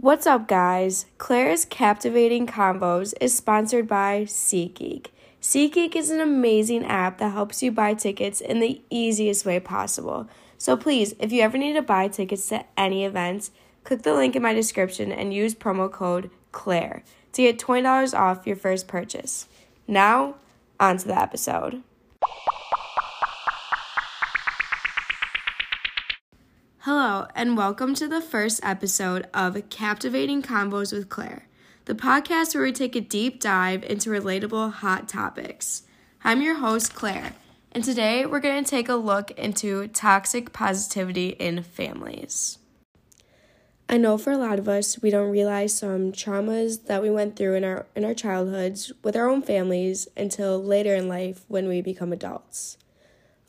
What's 0.00 0.28
up, 0.28 0.46
guys? 0.46 1.06
Claire's 1.18 1.64
Captivating 1.64 2.46
Combos 2.46 3.14
is 3.20 3.36
sponsored 3.36 3.88
by 3.88 4.26
SeatGeek. 4.26 5.06
SeatGeek 5.42 5.96
is 5.96 6.10
an 6.10 6.20
amazing 6.20 6.84
app 6.84 7.18
that 7.18 7.32
helps 7.32 7.64
you 7.64 7.72
buy 7.72 7.94
tickets 7.94 8.40
in 8.40 8.60
the 8.60 8.80
easiest 8.90 9.44
way 9.44 9.58
possible. 9.58 10.28
So 10.56 10.76
please, 10.76 11.16
if 11.18 11.32
you 11.32 11.42
ever 11.42 11.58
need 11.58 11.72
to 11.72 11.82
buy 11.82 12.06
tickets 12.06 12.48
to 12.50 12.64
any 12.76 13.04
events, 13.04 13.50
click 13.82 14.02
the 14.02 14.14
link 14.14 14.36
in 14.36 14.42
my 14.42 14.52
description 14.52 15.10
and 15.10 15.34
use 15.34 15.56
promo 15.56 15.90
code 15.90 16.30
CLAIRE 16.52 17.02
to 17.32 17.42
get 17.42 17.58
$20 17.58 18.16
off 18.16 18.46
your 18.46 18.54
first 18.54 18.86
purchase. 18.86 19.48
Now, 19.88 20.36
on 20.78 20.98
to 20.98 21.08
the 21.08 21.20
episode. 21.20 21.82
Hello, 26.90 27.26
and 27.34 27.54
welcome 27.54 27.94
to 27.96 28.08
the 28.08 28.22
first 28.22 28.60
episode 28.62 29.26
of 29.34 29.68
Captivating 29.68 30.40
Combos 30.40 30.90
with 30.90 31.10
Claire, 31.10 31.46
the 31.84 31.94
podcast 31.94 32.54
where 32.54 32.64
we 32.64 32.72
take 32.72 32.96
a 32.96 33.02
deep 33.02 33.42
dive 33.42 33.84
into 33.84 34.08
relatable 34.08 34.72
hot 34.72 35.06
topics. 35.06 35.82
I'm 36.24 36.40
your 36.40 36.54
host, 36.54 36.94
Claire, 36.94 37.34
and 37.72 37.84
today 37.84 38.24
we're 38.24 38.40
going 38.40 38.64
to 38.64 38.70
take 38.70 38.88
a 38.88 38.94
look 38.94 39.32
into 39.32 39.88
toxic 39.88 40.54
positivity 40.54 41.28
in 41.28 41.62
families. 41.62 42.56
I 43.86 43.98
know 43.98 44.16
for 44.16 44.30
a 44.30 44.38
lot 44.38 44.58
of 44.58 44.66
us, 44.66 45.02
we 45.02 45.10
don't 45.10 45.30
realize 45.30 45.76
some 45.76 46.10
traumas 46.10 46.86
that 46.86 47.02
we 47.02 47.10
went 47.10 47.36
through 47.36 47.56
in 47.56 47.64
our 47.64 47.84
in 47.94 48.06
our 48.06 48.14
childhoods 48.14 48.94
with 49.04 49.14
our 49.14 49.28
own 49.28 49.42
families 49.42 50.08
until 50.16 50.64
later 50.64 50.94
in 50.94 51.06
life 51.06 51.44
when 51.48 51.68
we 51.68 51.82
become 51.82 52.14
adults. 52.14 52.78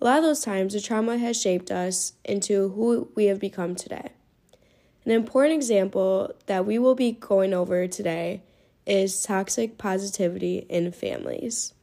A 0.02 0.06
lot 0.06 0.20
of 0.20 0.24
those 0.24 0.44
times, 0.44 0.74
the 0.74 0.80
trauma 0.80 1.18
has 1.18 1.40
shaped 1.40 1.72
us 1.72 2.14
into 2.24 2.70
who 2.70 3.12
we 3.16 3.26
have 3.26 3.40
become 3.40 3.76
today. 3.76 4.12
An 5.06 5.12
important 5.12 5.56
example 5.56 6.34
that 6.46 6.66
we 6.66 6.78
will 6.78 6.96
be 6.96 7.12
going 7.12 7.54
over 7.54 7.86
today 7.88 8.44
is 8.86 9.24
toxic 9.24 9.78
positivity 9.78 10.66
in 10.70 10.92
families. 10.92 11.74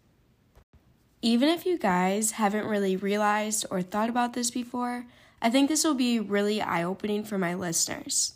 Even 1.21 1.49
if 1.49 1.67
you 1.67 1.79
guys 1.79 2.33
haven't 2.33 2.67
really 2.67 2.97
realized 2.97 3.67
or 3.71 3.83
thought 3.83 4.09
about 4.09 4.33
this 4.33 4.51
before, 4.51 5.07
I 5.43 5.51
think 5.51 5.69
this 5.69 5.85
will 5.85 5.95
be 5.95 6.19
really 6.19 6.63
eye 6.63 6.83
opening 6.83 7.25
for 7.25 7.37
my 7.37 7.53
listeners. 7.53 8.35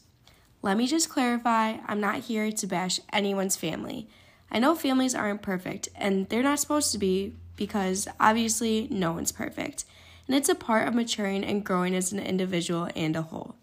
Let 0.60 0.76
me 0.76 0.86
just 0.86 1.08
clarify 1.08 1.76
I'm 1.86 2.00
not 2.00 2.20
here 2.20 2.52
to 2.52 2.66
bash 2.66 3.00
anyone's 3.12 3.56
family. 3.56 4.08
I 4.50 4.58
know 4.58 4.74
families 4.74 5.14
aren't 5.14 5.42
perfect, 5.42 5.88
and 5.94 6.28
they're 6.28 6.42
not 6.42 6.58
supposed 6.58 6.92
to 6.92 6.98
be 6.98 7.34
because 7.60 8.08
obviously 8.18 8.88
no 8.90 9.12
one's 9.12 9.32
perfect, 9.32 9.84
and 10.26 10.34
it's 10.34 10.48
a 10.48 10.54
part 10.54 10.88
of 10.88 10.94
maturing 10.94 11.44
and 11.44 11.62
growing 11.62 11.94
as 11.94 12.10
an 12.10 12.18
individual 12.18 12.88
and 12.96 13.14
a 13.14 13.20
whole. 13.20 13.54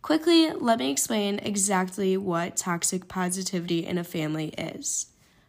Quickly, 0.00 0.50
let 0.50 0.78
me 0.78 0.90
explain 0.90 1.40
exactly 1.40 2.16
what 2.16 2.56
toxic 2.56 3.06
positivity 3.06 3.84
in 3.84 3.98
a 3.98 4.02
family 4.02 4.46
is. 4.56 5.08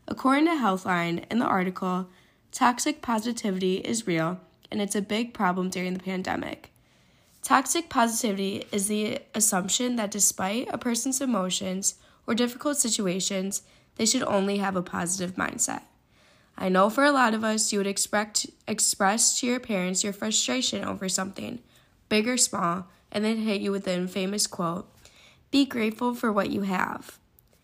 According 0.09 0.48
to 0.48 0.52
Healthline 0.52 1.24
in 1.32 1.40
the 1.40 1.46
article, 1.46 2.09
toxic 2.52 3.02
positivity 3.02 3.76
is 3.78 4.06
real 4.06 4.42
and 4.70 4.82
it's 4.82 4.96
a 4.96 5.02
big 5.02 5.34
problem 5.34 5.70
during 5.70 5.94
the 5.94 6.04
pandemic. 6.04 6.72
Toxic 7.44 7.88
positivity 7.88 8.66
is 8.74 8.90
the 8.90 9.20
assumption 9.34 9.96
that 9.96 10.12
despite 10.12 10.68
a 10.70 10.78
person's 10.78 11.22
emotions 11.22 11.96
or 12.28 12.36
difficult 12.36 12.76
situations, 12.76 13.62
they 13.96 14.06
should 14.06 14.24
only 14.24 14.58
have 14.58 14.76
a 14.76 14.82
positive 14.82 15.36
mindset. 15.36 15.84
I 16.58 16.70
know 16.70 16.90
for 16.90 17.04
a 17.04 17.12
lot 17.12 17.34
of 17.34 17.44
us, 17.44 17.72
you 17.72 17.80
would 17.80 17.88
expect 17.88 18.48
express 18.68 19.40
to 19.40 19.48
your 19.48 19.60
parents 19.60 20.04
your 20.04 20.14
frustration 20.14 20.84
over 20.84 21.10
something, 21.10 21.60
big 22.10 22.28
or 22.28 22.38
small, 22.38 22.88
and 23.12 23.26
then 23.26 23.38
hit 23.38 23.62
you 23.62 23.72
with 23.72 23.86
the 23.86 23.94
infamous 23.94 24.48
quote 24.48 24.88
Be 25.50 25.66
grateful 25.66 26.14
for 26.14 26.32
what 26.32 26.52
you 26.52 26.62
have. 26.62 27.18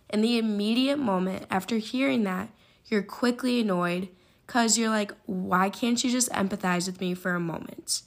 In 0.09 0.21
the 0.21 0.37
immediate 0.37 0.97
moment 0.97 1.45
after 1.51 1.77
hearing 1.77 2.23
that, 2.23 2.49
you're 2.85 3.03
quickly 3.03 3.59
annoyed 3.59 4.09
because 4.45 4.77
you're 4.77 4.89
like, 4.89 5.11
why 5.25 5.69
can't 5.69 6.01
you 6.03 6.09
just 6.09 6.31
empathize 6.31 6.87
with 6.87 7.01
me 7.01 7.13
for 7.13 7.35
a 7.35 7.39
moment? 7.39 8.01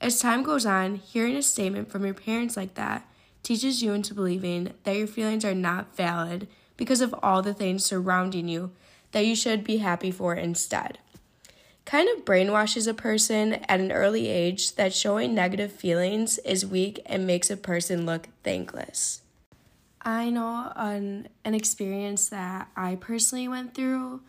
As 0.00 0.18
time 0.18 0.42
goes 0.42 0.64
on, 0.64 0.96
hearing 0.96 1.36
a 1.36 1.42
statement 1.42 1.90
from 1.90 2.04
your 2.04 2.14
parents 2.14 2.56
like 2.56 2.74
that 2.74 3.06
teaches 3.42 3.82
you 3.82 3.92
into 3.92 4.14
believing 4.14 4.72
that 4.84 4.96
your 4.96 5.06
feelings 5.06 5.44
are 5.44 5.54
not 5.54 5.94
valid 5.94 6.48
because 6.76 7.02
of 7.02 7.14
all 7.22 7.42
the 7.42 7.54
things 7.54 7.84
surrounding 7.84 8.48
you 8.48 8.72
that 9.14 9.24
you 9.24 9.36
should 9.36 9.62
be 9.62 9.78
happy 9.78 10.10
for 10.10 10.34
instead. 10.34 10.98
Kind 11.84 12.08
of 12.08 12.24
brainwashes 12.24 12.88
a 12.88 12.94
person 12.94 13.54
at 13.68 13.78
an 13.78 13.92
early 13.92 14.28
age 14.28 14.74
that 14.74 14.92
showing 14.92 15.34
negative 15.34 15.70
feelings 15.70 16.38
is 16.38 16.66
weak 16.66 17.00
and 17.06 17.24
makes 17.26 17.48
a 17.48 17.56
person 17.56 18.04
look 18.04 18.26
thankless. 18.42 19.22
I 20.02 20.30
know 20.30 20.72
an, 20.74 21.28
an 21.44 21.54
experience 21.54 22.28
that 22.30 22.68
I 22.76 22.96
personally 22.96 23.46
went 23.46 23.74
through 23.74 24.22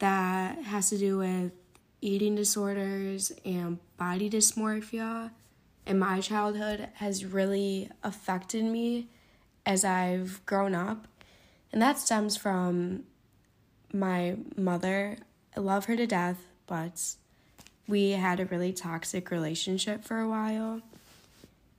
that 0.00 0.58
has 0.64 0.90
to 0.90 0.98
do 0.98 1.18
with 1.18 1.52
eating 2.00 2.34
disorders 2.34 3.30
and 3.44 3.78
body 3.96 4.28
dysmorphia 4.28 5.30
in 5.86 6.00
my 6.00 6.20
childhood 6.20 6.88
has 6.94 7.24
really 7.24 7.88
affected 8.02 8.64
me 8.64 9.08
as 9.64 9.84
I've 9.84 10.44
grown 10.44 10.74
up. 10.74 11.06
And 11.72 11.80
that 11.80 11.98
stems 11.98 12.36
from 12.36 13.04
my 13.92 14.36
mother. 14.56 15.16
I 15.56 15.60
love 15.60 15.86
her 15.86 15.96
to 15.96 16.06
death, 16.06 16.38
but 16.66 17.14
we 17.86 18.10
had 18.10 18.40
a 18.40 18.44
really 18.44 18.72
toxic 18.72 19.30
relationship 19.30 20.04
for 20.04 20.18
a 20.20 20.28
while. 20.28 20.80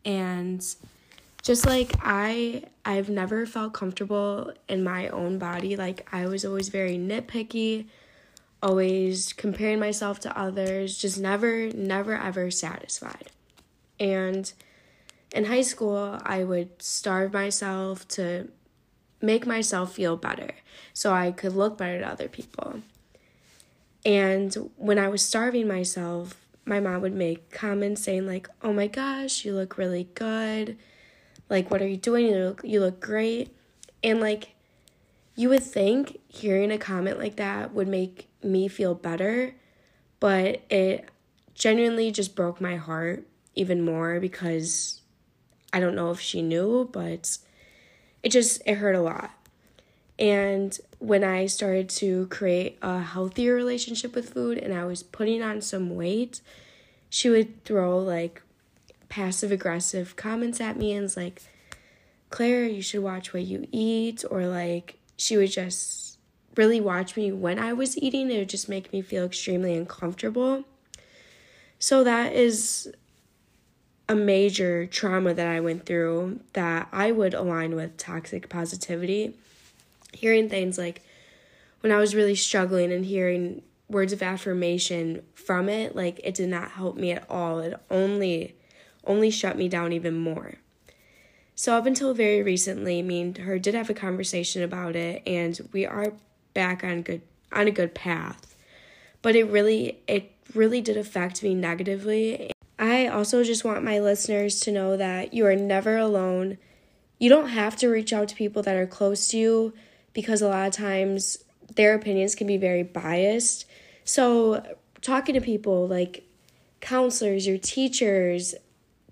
And 0.04 0.66
just 1.42 1.66
like 1.66 1.94
I 2.02 2.64
I've 2.84 3.10
never 3.10 3.46
felt 3.46 3.74
comfortable 3.74 4.52
in 4.68 4.84
my 4.84 5.10
own 5.10 5.38
body. 5.38 5.76
Like 5.76 6.08
I 6.12 6.26
was 6.26 6.44
always 6.44 6.70
very 6.70 6.98
nitpicky, 6.98 7.86
always 8.62 9.34
comparing 9.34 9.80
myself 9.80 10.20
to 10.22 10.38
others, 10.38 10.98
just 10.98 11.20
never 11.20 11.70
never 11.70 12.16
ever 12.16 12.52
satisfied. 12.52 13.30
And 14.00 14.52
in 15.34 15.46
high 15.46 15.62
school, 15.62 16.20
I 16.24 16.44
would 16.44 16.82
starve 16.82 17.34
myself 17.34 18.08
to 18.10 18.50
make 19.22 19.46
myself 19.46 19.94
feel 19.94 20.18
better 20.18 20.52
so 20.94 21.14
I 21.14 21.32
could 21.32 21.54
look 21.54 21.78
better 21.78 22.00
to 22.00 22.08
other 22.08 22.28
people. 22.28 22.82
And 24.06 24.56
when 24.78 24.98
I 24.98 25.10
was 25.10 25.22
starving 25.22 25.68
myself, 25.68 26.46
my 26.66 26.80
mom 26.80 27.02
would 27.02 27.14
make 27.14 27.52
comments 27.52 28.04
saying 28.04 28.26
like, 28.26 28.48
"Oh 28.62 28.72
my 28.74 28.88
gosh, 28.88 29.44
you 29.44 29.54
look 29.54 29.78
really 29.78 30.10
good. 30.14 30.78
Like 31.50 31.70
what 31.70 31.82
are 31.82 31.88
you 31.88 31.98
doing? 31.98 32.28
You 32.28 32.36
look 32.36 32.62
you 32.64 32.80
look 32.80 33.00
great." 33.00 33.56
And 34.04 34.22
like 34.22 34.56
you 35.36 35.50
would 35.50 35.64
think 35.64 36.20
hearing 36.28 36.72
a 36.72 36.78
comment 36.78 37.18
like 37.18 37.38
that 37.38 37.74
would 37.74 37.88
make 37.88 38.28
me 38.44 38.68
feel 38.68 38.94
better, 38.94 39.56
but 40.20 40.62
it 40.70 41.10
genuinely 41.54 42.12
just 42.12 42.36
broke 42.36 42.62
my 42.62 42.76
heart 42.76 43.26
even 43.56 43.84
more 43.84 44.20
because 44.20 45.02
I 45.74 45.80
don't 45.80 45.96
know 45.96 46.12
if 46.12 46.20
she 46.20 46.42
knew, 46.42 46.90
but 46.92 47.38
it 48.24 48.30
just 48.30 48.62
it 48.66 48.76
hurt 48.76 48.96
a 48.96 49.02
lot. 49.02 49.32
And 50.18 50.78
when 51.00 51.24
I 51.24 51.46
started 51.46 51.88
to 51.90 52.28
create 52.28 52.78
a 52.82 53.00
healthier 53.00 53.56
relationship 53.56 54.16
with 54.16 54.34
food 54.34 54.58
and 54.58 54.74
I 54.74 54.84
was 54.86 55.02
putting 55.02 55.42
on 55.42 55.62
some 55.62 55.96
weight, 55.96 56.42
she 57.10 57.30
would 57.30 57.64
throw 57.64 58.00
like 58.00 58.42
passive 59.08 59.52
aggressive 59.52 60.16
comments 60.16 60.60
at 60.60 60.78
me 60.78 60.92
and 60.94 61.04
was 61.04 61.18
like, 61.18 61.42
Claire, 62.30 62.66
you 62.66 62.82
should 62.82 63.02
watch 63.02 63.34
what 63.34 63.44
you 63.44 63.68
eat, 63.72 64.24
or 64.30 64.46
like 64.46 65.00
she 65.18 65.36
would 65.36 65.52
just 65.52 66.18
really 66.56 66.80
watch 66.80 67.16
me 67.16 67.32
when 67.32 67.58
I 67.58 67.74
was 67.74 67.98
eating. 67.98 68.30
It 68.30 68.40
would 68.40 68.50
just 68.50 68.70
make 68.70 68.94
me 68.94 69.02
feel 69.02 69.26
extremely 69.26 69.76
uncomfortable. 69.76 70.66
So 71.80 72.04
that 72.04 72.34
is 72.34 72.92
a 74.10 74.16
major 74.16 74.88
trauma 74.88 75.36
that 75.36 75.48
I 75.48 75.60
went 75.60 75.86
through 75.86 76.40
that 76.54 76.90
I 76.92 77.12
would 77.12 77.36
align 77.36 77.76
with 77.76 77.96
toxic 77.96 78.50
positivity. 78.50 79.36
Hearing 80.14 80.50
things 80.50 80.80
like 80.80 81.04
when 81.82 81.92
I 81.92 82.00
was 82.00 82.16
really 82.16 82.34
struggling 82.34 82.92
and 82.92 83.06
hearing 83.06 83.62
words 83.88 84.12
of 84.12 84.24
affirmation 84.24 85.22
from 85.36 85.70
it, 85.70 85.96
like 85.96 86.20
it 86.24 86.34
did 86.34 86.50
not 86.50 86.72
help 86.72 86.98
me 86.98 87.12
at 87.12 87.30
all. 87.30 87.60
It 87.60 87.80
only 87.92 88.56
only 89.06 89.30
shut 89.30 89.58
me 89.58 89.70
down 89.70 89.94
even 89.94 90.16
more. 90.16 90.56
So 91.56 91.76
up 91.76 91.86
until 91.86 92.14
very 92.14 92.42
recently, 92.42 93.02
me 93.04 93.22
and 93.22 93.38
her 93.38 93.60
did 93.60 93.76
have 93.76 93.90
a 93.90 93.94
conversation 93.94 94.64
about 94.64 94.96
it 94.96 95.22
and 95.28 95.60
we 95.72 95.86
are 95.86 96.14
back 96.56 96.84
on 96.84 97.04
good 97.04 97.22
on 97.52 97.68
a 97.68 97.72
good 97.72 97.94
path. 97.94 98.56
But 99.22 99.36
it 99.36 99.44
really 99.44 100.00
it 100.08 100.32
really 100.56 100.82
did 100.82 100.98
affect 100.98 101.44
me 101.44 101.54
negatively 101.54 102.52
I 102.80 103.08
also 103.08 103.44
just 103.44 103.66
want 103.66 103.84
my 103.84 104.00
listeners 104.00 104.62
to 104.62 104.72
know 104.72 104.96
that 104.96 105.34
you 105.34 105.46
are 105.46 105.56
never 105.56 105.98
alone. 105.98 106.58
You 107.20 107.30
don't 107.30 107.50
have 107.50 107.76
to 107.78 107.90
reach 107.90 108.14
out 108.14 108.30
to 108.30 108.36
people 108.36 108.64
that 108.64 108.78
are 108.78 108.88
close 108.88 109.28
to 109.30 109.38
you 109.38 109.74
because 110.14 110.42
a 110.42 110.48
lot 110.48 110.68
of 110.68 110.74
times 110.74 111.44
their 111.76 111.94
opinions 111.94 112.36
can 112.36 112.48
be 112.48 112.56
very 112.56 112.84
biased. 112.84 113.66
So, 114.06 114.78
talking 115.02 115.36
to 115.36 115.42
people 115.42 115.90
like 115.90 116.24
counselors, 116.80 117.46
your 117.46 117.58
teachers, 117.58 118.56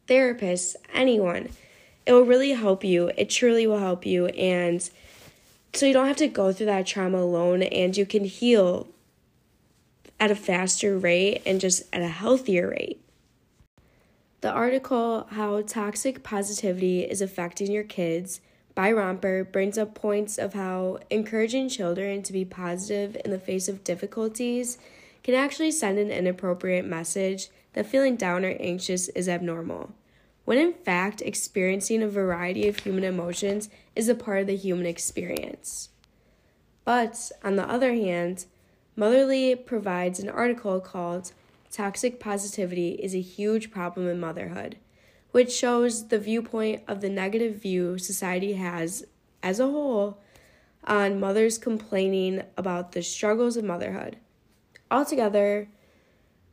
therapists, 0.08 0.78
anyone, 0.94 1.50
it 2.06 2.14
will 2.14 2.24
really 2.24 2.52
help 2.52 2.86
you. 2.86 3.12
It 3.18 3.30
truly 3.30 3.68
will 3.68 3.80
help 3.80 4.06
you. 4.06 4.28
And 4.28 4.90
so 5.74 5.86
you 5.86 5.94
don't 5.94 6.08
have 6.08 6.16
to 6.18 6.28
go 6.30 6.54
through 6.54 6.68
that 6.68 6.88
trauma 6.88 7.18
alone 7.18 7.64
and 7.64 7.96
you 7.98 8.06
can 8.06 8.24
heal 8.24 8.88
at 10.22 10.31
a 10.31 10.36
faster 10.36 10.98
rate 10.98 11.42
and 11.46 11.60
just 11.60 11.84
at 11.92 12.02
a 12.02 12.08
healthier 12.08 12.69
rate. 12.69 13.02
The 14.42 14.51
article, 14.51 15.25
How 15.31 15.63
Toxic 15.63 16.22
Positivity 16.22 17.01
is 17.01 17.24
Affecting 17.24 17.72
Your 17.72 17.84
Kids 17.84 18.39
by 18.75 18.92
Romper, 18.92 19.44
brings 19.44 19.80
up 19.80 19.95
points 19.95 20.38
of 20.38 20.54
how 20.54 21.00
encouraging 21.10 21.69
children 21.69 22.22
to 22.22 22.31
be 22.31 22.45
positive 22.45 23.18
in 23.25 23.31
the 23.31 23.39
face 23.39 23.68
of 23.68 23.84
difficulties 23.84 24.78
can 25.24 25.34
actually 25.34 25.72
send 25.72 25.98
an 25.98 26.12
inappropriate 26.12 26.86
message 26.86 27.50
that 27.74 27.88
feeling 27.88 28.16
down 28.16 28.45
or 28.45 28.56
anxious 28.60 29.07
is 29.10 29.28
abnormal, 29.28 29.92
when 30.45 30.60
in 30.60 30.74
fact, 30.74 31.24
experiencing 31.24 32.04
a 32.04 32.07
variety 32.07 32.68
of 32.68 32.78
human 32.78 33.04
emotions 33.04 33.69
is 33.95 34.07
a 34.07 34.13
part 34.13 34.42
of 34.42 34.48
the 34.48 34.56
human 34.56 34.86
experience. 34.86 35.90
But, 36.86 37.31
on 37.44 37.56
the 37.56 37.68
other 37.68 37.95
hand, 37.95 38.45
Motherly 38.95 39.56
provides 39.56 40.19
an 40.19 40.28
article 40.28 40.80
called 40.80 41.31
Toxic 41.78 42.20
Positivity 42.20 42.94
is 42.94 43.14
a 43.14 43.22
Huge 43.22 43.70
Problem 43.70 44.08
in 44.08 44.20
Motherhood, 44.20 44.78
which 45.30 45.52
shows 45.52 46.08
the 46.08 46.18
viewpoint 46.18 46.82
of 46.88 47.02
the 47.02 47.08
negative 47.10 47.62
view 47.62 48.00
society 48.00 48.54
has 48.54 49.06
as 49.44 49.60
a 49.60 49.68
whole 49.68 50.18
on 50.86 51.20
mothers 51.20 51.60
complaining 51.60 52.42
about 52.58 52.94
the 52.94 53.04
struggles 53.04 53.58
of 53.58 53.64
motherhood. 53.64 54.18
Altogether, 54.90 55.70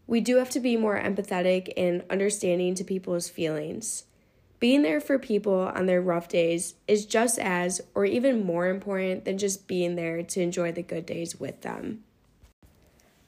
we 0.06 0.21
do 0.21 0.37
have 0.37 0.50
to 0.50 0.61
be 0.61 0.76
more 0.76 1.00
empathetic 1.00 1.73
and 1.75 2.05
understanding 2.11 2.75
to 2.75 2.85
people's 2.85 3.31
feelings. 3.31 4.05
Being 4.61 4.82
there 4.82 5.00
for 5.00 5.19
people 5.19 5.59
on 5.59 5.87
their 5.87 6.03
rough 6.03 6.29
days 6.29 6.75
is 6.87 7.06
just 7.06 7.38
as, 7.38 7.81
or 7.94 8.05
even 8.05 8.44
more 8.44 8.69
important 8.69 9.25
than 9.25 9.38
just 9.38 9.67
being 9.67 9.94
there 9.94 10.23
to 10.23 10.43
enjoy 10.43 10.71
the 10.71 10.82
good 10.82 11.06
days 11.06 11.41
with 11.41 11.62
them. 11.62 12.05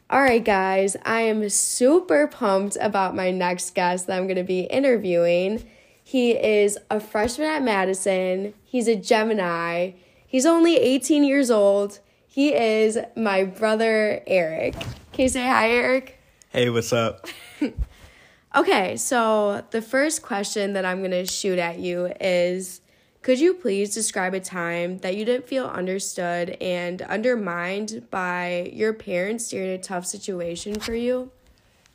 All 0.08 0.23
right, 0.23 0.44
guys, 0.44 0.97
I 1.05 1.23
am 1.23 1.49
super 1.49 2.29
pumped 2.29 2.76
about 2.81 3.17
my 3.17 3.32
next 3.32 3.75
guest 3.75 4.06
that 4.06 4.17
I'm 4.17 4.29
going 4.29 4.37
to 4.37 4.44
be 4.44 4.61
interviewing. 4.61 5.69
He 6.05 6.31
is 6.31 6.79
a 6.88 7.00
freshman 7.00 7.49
at 7.49 7.64
Madison, 7.64 8.55
he's 8.62 8.87
a 8.87 8.94
Gemini, 8.94 9.94
he's 10.25 10.47
only 10.47 10.76
18 10.76 11.25
years 11.25 11.50
old. 11.50 11.99
He 12.29 12.55
is 12.55 12.97
my 13.17 13.43
brother, 13.43 14.23
Eric. 14.29 14.75
Can 15.12 15.25
you 15.25 15.29
say 15.29 15.44
hi, 15.44 15.70
Eric? 15.70 16.20
Hey, 16.50 16.70
what's 16.70 16.93
up? 16.93 17.26
okay, 18.56 18.97
so 18.97 19.64
the 19.73 19.82
first 19.82 20.23
question 20.23 20.75
that 20.75 20.85
I'm 20.85 20.99
going 20.99 21.11
to 21.11 21.26
shoot 21.26 21.59
at 21.59 21.81
you 21.81 22.12
is 22.20 22.81
could 23.26 23.40
you 23.40 23.55
please 23.55 23.93
describe 23.93 24.34
a 24.34 24.38
time 24.38 24.99
that 24.99 25.17
you 25.17 25.25
didn't 25.25 25.49
feel 25.49 25.67
understood 25.67 26.50
and 26.61 27.02
undermined 27.02 28.06
by 28.08 28.70
your 28.73 28.93
parents 28.93 29.49
during 29.49 29.70
a 29.70 29.78
tough 29.78 30.06
situation 30.06 30.78
for 30.78 30.94
you? 30.94 31.28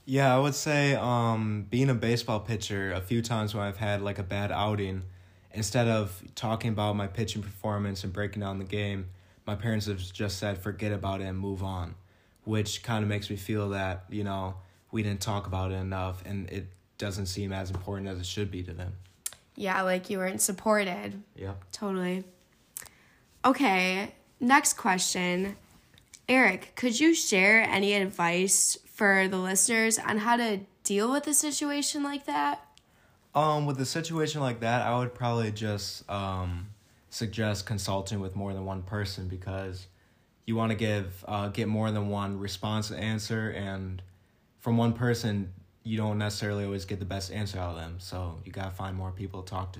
Yeah, 0.04 0.36
I 0.36 0.40
would 0.40 0.56
say 0.56 0.94
um, 0.96 1.68
being 1.70 1.90
a 1.90 1.94
baseball 1.94 2.42
pitcher, 2.42 2.92
a 2.92 3.00
few 3.00 3.22
times 3.22 3.56
when 3.56 3.64
I've 3.64 3.78
had 3.78 4.02
like 4.02 4.20
a 4.20 4.24
bad 4.24 4.52
outing, 4.52 5.04
instead 5.54 5.88
of 5.88 6.22
talking 6.36 6.72
about 6.72 6.98
my 6.98 7.08
pitching 7.08 7.42
performance 7.42 8.04
and 8.04 8.12
breaking 8.12 8.42
down 8.42 8.58
the 8.60 8.66
game, 8.66 9.08
my 9.48 9.56
parents 9.56 9.86
have 9.86 10.00
just 10.00 10.38
said, 10.38 10.58
forget 10.58 10.92
about 10.92 11.22
it 11.22 11.28
and 11.28 11.40
move 11.40 11.64
on, 11.64 11.96
which 12.44 12.84
kind 12.84 13.04
of 13.04 13.08
makes 13.08 13.30
me 13.30 13.38
feel 13.38 13.70
that, 13.70 14.04
you 14.10 14.26
know, 14.26 14.56
we 14.92 15.02
didn't 15.02 15.22
talk 15.22 15.48
about 15.48 15.72
it 15.72 15.76
enough 15.76 16.26
and 16.26 16.50
it 16.50 16.68
doesn't 16.98 17.28
seem 17.28 17.54
as 17.54 17.72
important 17.72 18.10
as 18.10 18.20
it 18.20 18.26
should 18.26 18.52
be 18.52 18.64
to 18.64 18.74
them. 18.74 18.98
Yeah, 19.56 19.82
like 19.82 20.10
you 20.10 20.18
weren't 20.18 20.42
supported. 20.42 21.22
Yeah. 21.36 21.54
Totally. 21.72 22.24
Okay, 23.44 24.14
next 24.40 24.74
question. 24.74 25.56
Eric, 26.30 26.74
could 26.76 27.00
you 27.00 27.14
share 27.14 27.62
any 27.62 27.94
advice 27.94 28.78
for 28.86 29.28
the 29.28 29.38
listeners 29.38 30.00
on 30.00 30.20
how 30.20 30.38
to 30.38 30.62
deal 30.84 31.12
with 31.12 31.28
a 31.28 31.34
situation 31.34 32.04
like 32.04 32.26
that? 32.26 32.66
Um, 33.34 33.66
with 33.66 33.80
a 33.80 33.86
situation 33.86 34.42
like 34.42 34.60
that, 34.60 34.86
I 34.86 34.98
would 34.98 35.14
probably 35.14 35.52
just 35.52 36.10
um, 36.10 36.68
suggest 37.10 37.66
consulting 37.66 38.20
with 38.20 38.36
more 38.36 38.54
than 38.54 38.66
one 38.66 38.84
person 38.84 39.28
because 39.28 39.88
you 40.46 40.56
want 40.56 40.72
to 40.72 40.78
give 40.78 41.24
uh, 41.28 41.48
get 41.48 41.68
more 41.68 41.92
than 41.92 42.10
one 42.10 42.40
response 42.40 42.92
answer, 42.92 43.50
and 43.50 44.02
from 44.60 44.78
one 44.78 44.94
person 44.94 45.54
you 45.84 45.98
don't 45.98 46.18
necessarily 46.18 46.66
always 46.66 46.86
get 46.86 47.00
the 47.00 47.06
best 47.06 47.32
answer 47.32 47.60
out 47.60 47.72
of 47.72 47.76
them. 47.78 47.96
So 48.00 48.38
you 48.46 48.52
gotta 48.52 48.72
find 48.72 48.96
more 48.96 49.12
people 49.12 49.42
to 49.42 49.50
talk 49.50 49.74
to. 49.74 49.80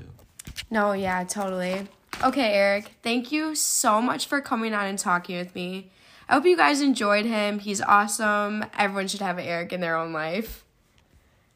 No, 0.70 0.94
yeah, 0.94 1.24
totally. 1.24 1.88
Okay, 2.24 2.54
Eric, 2.54 2.92
thank 3.04 3.32
you 3.32 3.56
so 3.56 4.02
much 4.02 4.26
for 4.26 4.42
coming 4.42 4.74
on 4.74 4.86
and 4.86 5.00
talking 5.00 5.38
with 5.38 5.56
me. 5.56 5.92
I 6.28 6.36
hope 6.36 6.46
you 6.46 6.58
guys 6.58 6.82
enjoyed 6.82 7.26
him. 7.26 7.60
He's 7.60 7.82
awesome. 7.82 8.66
Everyone 8.78 9.08
should 9.08 9.22
have 9.22 9.38
an 9.38 9.46
Eric 9.46 9.74
in 9.74 9.82
their 9.82 9.96
own 9.96 10.14
life. 10.14 10.64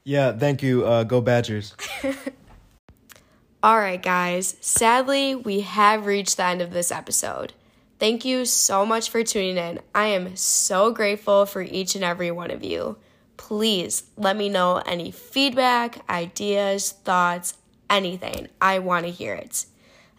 Yeah, 0.03 0.33
thank 0.33 0.61
you. 0.61 0.85
Uh, 0.85 1.03
go 1.03 1.21
Badgers. 1.21 1.75
All 3.63 3.77
right, 3.77 4.01
guys. 4.01 4.57
Sadly, 4.61 5.33
we 5.33 5.61
have 5.61 6.05
reached 6.05 6.37
the 6.37 6.45
end 6.45 6.61
of 6.61 6.71
this 6.71 6.91
episode. 6.91 7.53
Thank 7.97 8.25
you 8.25 8.45
so 8.45 8.85
much 8.85 9.09
for 9.09 9.23
tuning 9.23 9.57
in. 9.57 9.79
I 9.95 10.07
am 10.07 10.35
so 10.35 10.91
grateful 10.91 11.45
for 11.45 11.61
each 11.61 11.95
and 11.95 12.03
every 12.03 12.29
one 12.29 12.51
of 12.51 12.63
you 12.63 12.97
please 13.37 14.03
let 14.17 14.35
me 14.35 14.49
know 14.49 14.81
any 14.85 15.11
feedback, 15.11 16.07
ideas, 16.09 16.91
thoughts, 16.91 17.55
anything. 17.89 18.47
I 18.61 18.79
want 18.79 19.05
to 19.05 19.11
hear 19.11 19.33
it. 19.33 19.65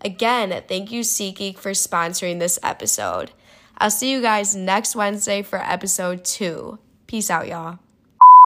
Again, 0.03 0.63
thank 0.69 0.93
you, 0.93 1.01
SeatGeek, 1.01 1.59
for 1.59 1.71
sponsoring 1.71 2.39
this 2.39 2.59
episode. 2.63 3.33
I'll 3.79 3.91
see 3.91 4.11
you 4.11 4.23
guys 4.23 4.55
next 4.55 4.97
Wednesday 4.97 5.43
for 5.43 5.59
episode 5.59 6.25
two. 6.25 6.79
Peace 7.07 7.31
out, 7.31 7.49
y'all. 7.49 7.79